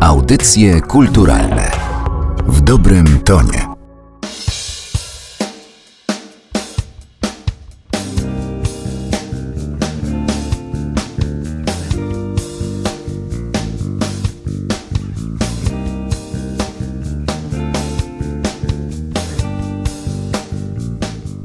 [0.00, 1.70] Audycje kulturalne
[2.46, 3.66] w dobrym tonie.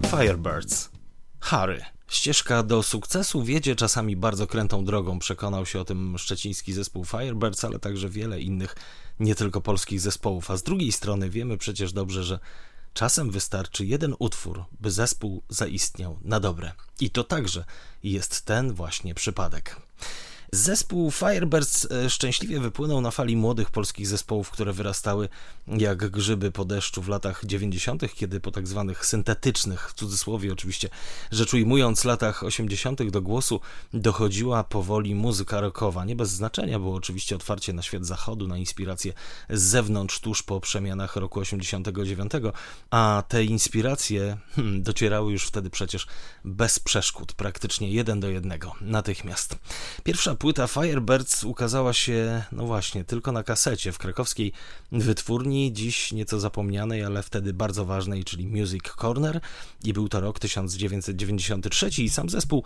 [0.10, 0.90] Firebirds.
[1.40, 1.95] Harry.
[2.08, 5.20] Ścieżka do sukcesu wiedzie czasami bardzo krętą drogą.
[5.20, 8.76] Przekonał się o tym szczeciński zespół Firebirds, ale także wiele innych,
[9.20, 10.52] nie tylko polskich zespołów.
[10.52, 12.40] A z drugiej strony wiemy przecież dobrze, że
[12.94, 16.72] czasem wystarczy jeden utwór, by zespół zaistniał na dobre.
[17.00, 17.66] I to także
[18.04, 19.76] jest ten właśnie przypadek.
[20.56, 25.30] Zespół Firebirds e, szczęśliwie wypłynął na fali młodych polskich zespołów, które wyrastały
[25.68, 30.90] jak grzyby po deszczu w latach 90., kiedy po tak zwanych syntetycznych, w cudzysłowie oczywiście
[31.32, 33.10] rzecz ujmując, latach 80.
[33.10, 33.60] do głosu
[33.94, 36.06] dochodziła powoli muzyka rockowa.
[36.06, 39.14] Nie bez znaczenia było oczywiście otwarcie na świat zachodu, na inspiracje
[39.50, 42.32] z zewnątrz, tuż po przemianach roku 89,
[42.90, 46.08] a te inspiracje hmm, docierały już wtedy przecież
[46.46, 49.56] bez przeszkód, praktycznie jeden do jednego, natychmiast.
[50.04, 54.52] Pierwsza płyta Firebirds ukazała się, no właśnie, tylko na kasecie w krakowskiej
[54.92, 59.40] wytwórni, dziś nieco zapomnianej, ale wtedy bardzo ważnej, czyli Music Corner
[59.84, 62.64] i był to rok 1993 i sam zespół,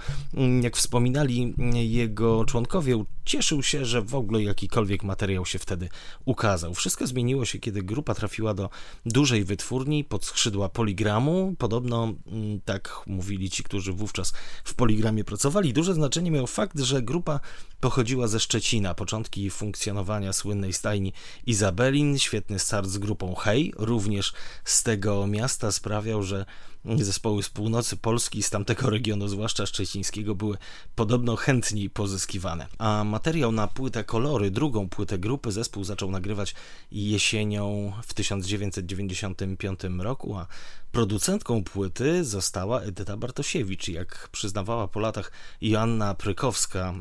[0.61, 5.89] jak wspominali jego członkowie, cieszył się, że w ogóle jakikolwiek materiał się wtedy
[6.25, 6.73] ukazał.
[6.73, 8.69] Wszystko zmieniło się, kiedy grupa trafiła do
[9.05, 11.55] dużej wytwórni pod skrzydła Poligramu.
[11.57, 17.01] Podobno, mm, tak mówili ci, którzy wówczas w Poligramie pracowali, duże znaczenie miał fakt, że
[17.01, 17.39] grupa
[17.79, 18.93] pochodziła ze Szczecina.
[18.93, 21.13] Początki funkcjonowania słynnej stajni
[21.45, 26.45] Izabelin, świetny start z grupą Hej, również z tego miasta sprawiał, że
[26.85, 30.57] zespoły z północy Polski, z tamtego regionu, zwłaszcza szczecińskiego, były
[30.95, 32.67] podobno chętniej pozyskiwane.
[32.77, 36.55] A materiał na płytę Kolory, drugą płytę grupy, zespół zaczął nagrywać
[36.91, 40.47] jesienią w 1995 roku, a
[40.91, 43.87] producentką płyty została Edyta Bartosiewicz.
[43.87, 46.93] Jak przyznawała po latach Joanna Prykowska, e,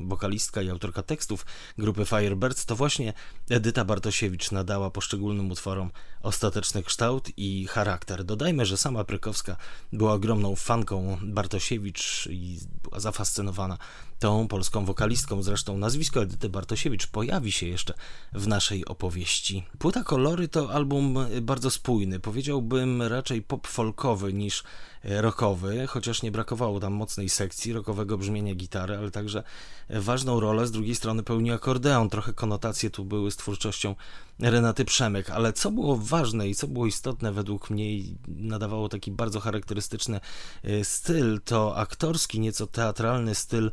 [0.00, 1.46] wokalistka i autorka tekstów
[1.78, 3.12] grupy Firebirds, to właśnie
[3.50, 5.90] Edyta Bartosiewicz nadała poszczególnym utworom
[6.24, 8.24] ostateczny kształt i charakter.
[8.24, 9.56] Dodajmy, że sama Prykowska
[9.92, 13.78] była ogromną fanką Bartosiewicz i była zafascynowana
[14.18, 15.42] tą polską wokalistką.
[15.42, 17.94] Zresztą nazwisko Edyty Bartosiewicz pojawi się jeszcze
[18.32, 19.64] w naszej opowieści.
[19.78, 24.62] Płyta Kolory to album bardzo spójny, powiedziałbym raczej pop-folkowy niż
[25.04, 29.42] rockowy, chociaż nie brakowało tam mocnej sekcji rockowego brzmienia gitary, ale także
[29.90, 32.10] ważną rolę z drugiej strony pełni akordeon.
[32.10, 33.94] Trochę konotacje tu były z twórczością
[34.38, 39.10] Renaty Przemek, ale co było ważne i co było istotne według mnie i nadawało taki
[39.10, 40.20] bardzo charakterystyczny
[40.62, 43.70] e, styl, to aktorski, nieco teatralny styl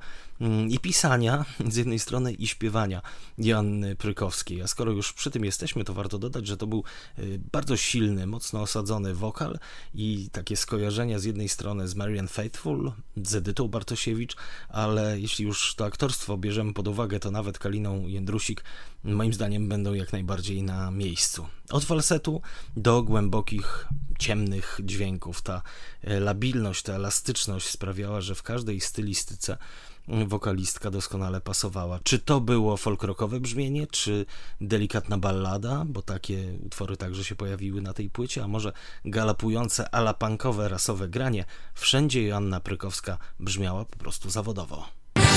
[0.69, 3.01] i pisania z jednej strony i śpiewania
[3.37, 4.61] Janny Prykowskiej.
[4.61, 6.83] A skoro już przy tym jesteśmy, to warto dodać, że to był
[7.17, 7.21] e,
[7.51, 9.59] bardzo silny, mocno osadzony wokal
[9.93, 14.35] i takie skojarzenia z jednej strony z Marian Faithful, z Edytą Bartosiewicz,
[14.69, 18.63] ale jeśli już to aktorstwo bierzemy pod uwagę, to nawet Kaliną Jędrusik
[19.03, 21.47] moim zdaniem będą jak najbardziej na miejscu.
[21.69, 22.41] Od falsetu
[22.77, 23.87] do głębokich,
[24.19, 25.41] ciemnych dźwięków.
[25.41, 25.61] Ta
[26.03, 29.57] e, labilność, ta elastyczność sprawiała, że w każdej stylistyce
[30.07, 31.99] wokalistka doskonale pasowała.
[32.03, 34.25] Czy to było folkrokowe brzmienie, czy
[34.61, 38.73] delikatna ballada, bo takie utwory także się pojawiły na tej płycie, a może
[39.05, 44.85] galopujące alapankowe rasowe granie, wszędzie Joanna Prykowska brzmiała po prostu zawodowo.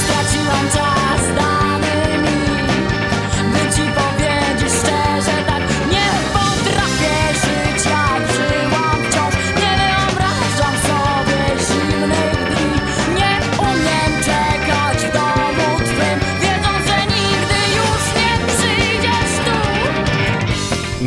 [0.04, 2.34] Straciłam czas dany mi,
[3.52, 5.73] by ci powiedzieć szczerze, tak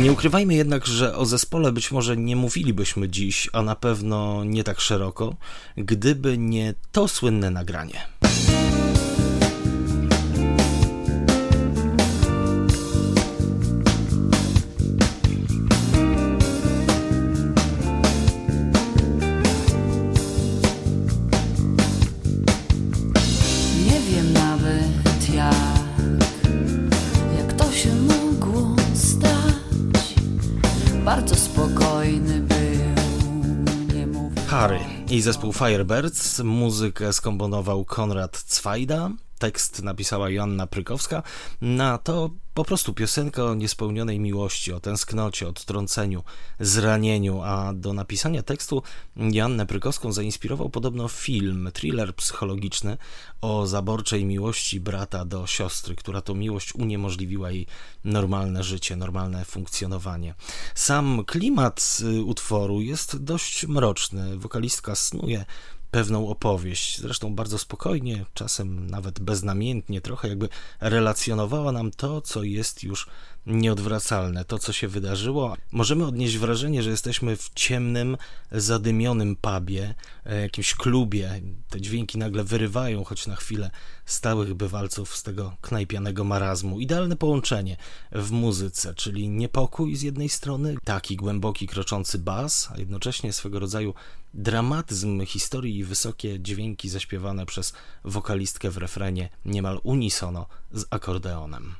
[0.08, 4.64] Nie ukrywajmy jednak, że o zespole być może nie mówilibyśmy dziś, a na pewno nie
[4.64, 5.36] tak szeroko,
[5.76, 8.06] gdyby nie to słynne nagranie.
[35.10, 36.38] I zespół Firebirds.
[36.38, 41.22] Muzykę skomponował Konrad Cwajda, tekst napisała Joanna Prykowska,
[41.60, 46.24] na to po prostu piosenka o niespełnionej miłości, o tęsknocie, odtrąceniu,
[46.60, 48.82] zranieniu, a do napisania tekstu
[49.16, 52.96] Joannę Prykowską zainspirował podobno film, thriller psychologiczny
[53.40, 57.66] o zaborczej miłości brata do siostry, która to miłość uniemożliwiła jej
[58.04, 60.34] normalne życie, normalne funkcjonowanie.
[60.74, 64.38] Sam klimat y, utworu jest dość mroczny.
[64.38, 65.44] Wokalistka snuje
[65.90, 70.48] pewną opowieść, zresztą bardzo spokojnie, czasem nawet beznamiętnie, trochę jakby
[70.80, 73.06] relacjonowała nam to, co jest już
[73.48, 75.56] nieodwracalne, to co się wydarzyło.
[75.72, 78.16] Możemy odnieść wrażenie, że jesteśmy w ciemnym,
[78.52, 79.94] zadymionym pubie,
[80.26, 81.40] e, jakimś klubie.
[81.68, 83.70] Te dźwięki nagle wyrywają, choć na chwilę,
[84.06, 86.80] stałych bywalców z tego knajpianego marazmu.
[86.80, 87.76] Idealne połączenie
[88.12, 93.94] w muzyce, czyli niepokój z jednej strony, taki głęboki, kroczący bas, a jednocześnie swego rodzaju
[94.34, 97.72] dramatyzm historii i wysokie dźwięki zaśpiewane przez
[98.04, 101.74] wokalistkę w refrenie niemal unisono z akordeonem.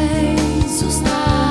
[0.00, 1.49] és os.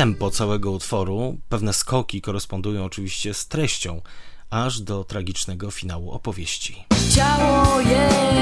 [0.00, 4.02] Tempo całego utworu, pewne skoki korespondują oczywiście z treścią,
[4.50, 6.84] aż do tragicznego finału opowieści.
[7.14, 7.80] Ciało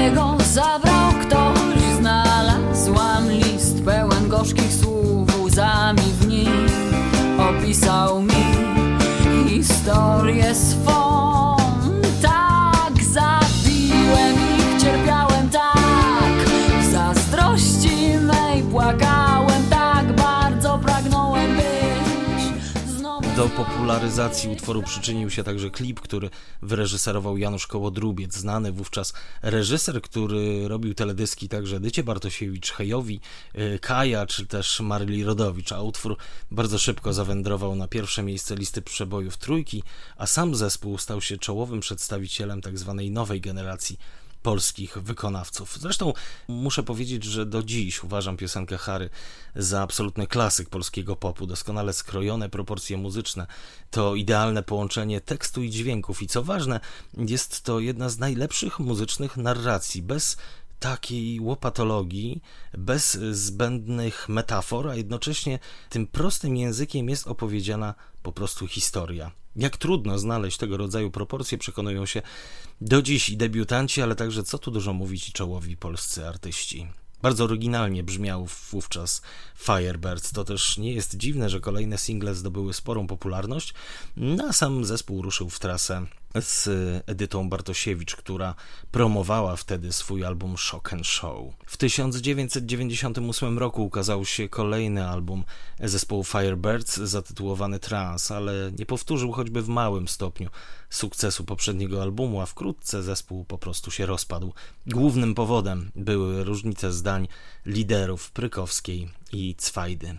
[0.03, 6.67] jego zabrał ktoś, znalazłam list pełen gorzkich słów, łzami w nim
[7.39, 11.08] opisał mi historię swą.
[23.49, 26.29] Popularyzacji utworu przyczynił się także klip, który
[26.61, 33.19] wyreżyserował Janusz Kołodrubiec, znany wówczas reżyser, który robił teledyski także Edycie Bartosiewicz, Hejowi,
[33.55, 36.17] y, Kaja czy też Maryli Rodowicz, a utwór
[36.51, 39.83] bardzo szybko zawędrował na pierwsze miejsce listy przebojów trójki,
[40.17, 43.01] a sam zespół stał się czołowym przedstawicielem tzw.
[43.11, 43.99] nowej generacji
[44.41, 45.77] polskich wykonawców.
[45.79, 46.13] Zresztą
[46.47, 49.09] muszę powiedzieć, że do dziś uważam piosenkę Harry
[49.55, 53.47] za absolutny klasyk polskiego popu, doskonale skrojone proporcje muzyczne,
[53.91, 56.79] to idealne połączenie tekstu i dźwięków i co ważne,
[57.17, 60.37] jest to jedna z najlepszych muzycznych narracji, bez
[60.79, 62.41] takiej łopatologii,
[62.77, 65.59] bez zbędnych metafor, a jednocześnie
[65.89, 69.31] tym prostym językiem jest opowiedziana po prostu historia.
[69.59, 72.21] Jak trudno znaleźć tego rodzaju proporcje, przekonują się
[72.81, 76.87] do dziś i debiutanci, ale także, co tu dużo mówić, czołowi polscy artyści.
[77.21, 79.21] Bardzo oryginalnie brzmiał wówczas
[79.57, 80.31] Firebirds.
[80.31, 83.73] To też nie jest dziwne, że kolejne single zdobyły sporą popularność,
[84.17, 86.05] no a sam zespół ruszył w trasę
[86.35, 86.69] z
[87.07, 88.55] Edytą Bartosiewicz, która
[88.91, 91.53] promowała wtedy swój album Shock and Show.
[91.65, 95.43] W 1998 roku ukazał się kolejny album
[95.79, 100.49] zespołu Firebirds zatytułowany Trans, ale nie powtórzył choćby w małym stopniu
[100.89, 104.53] sukcesu poprzedniego albumu, a wkrótce zespół po prostu się rozpadł.
[104.87, 107.27] Głównym powodem były różnice zdań
[107.65, 110.17] liderów Prykowskiej i Cwajdy.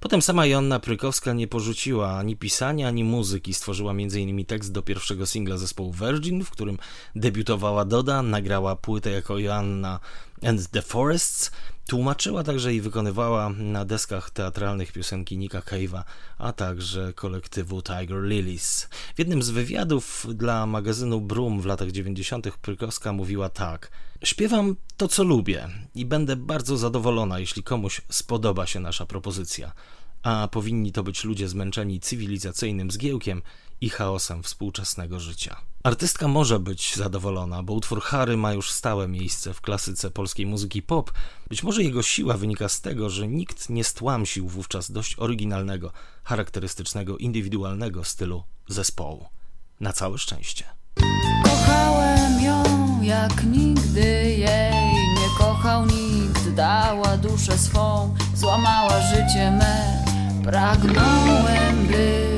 [0.00, 3.54] Potem sama Joanna Prykowska nie porzuciła ani pisania, ani muzyki.
[3.54, 4.44] Stworzyła m.in.
[4.44, 6.78] tekst do pierwszego singla zespołu Virgin, w którym
[7.16, 10.00] debiutowała Doda, nagrała płytę jako Joanna
[10.42, 11.50] and the Forests,
[11.86, 16.02] tłumaczyła także i wykonywała na deskach teatralnych piosenki Nika Cave'a,
[16.38, 18.88] a także kolektywu Tiger Lilies.
[19.14, 22.56] W jednym z wywiadów dla magazynu Broom w latach 90.
[22.62, 23.90] Prykowska mówiła tak:
[24.24, 29.72] Śpiewam to, co lubię i będę bardzo zadowolona, jeśli komuś spodoba się nasza propozycja.
[30.22, 33.42] A powinni to być ludzie zmęczeni cywilizacyjnym zgiełkiem
[33.80, 35.56] i chaosem współczesnego życia.
[35.82, 40.82] Artystka może być zadowolona, bo utwór Harry ma już stałe miejsce w klasyce polskiej muzyki
[40.82, 41.12] pop.
[41.48, 45.92] Być może jego siła wynika z tego, że nikt nie stłamsił wówczas dość oryginalnego,
[46.24, 49.26] charakterystycznego, indywidualnego stylu zespołu.
[49.80, 50.64] Na całe szczęście.
[51.44, 52.62] Kochałem ją
[53.02, 54.72] jak nigdy jej
[55.14, 60.07] nie kochał nikt Dała duszę swą, złamała życie me
[60.48, 62.37] Pragnąłem być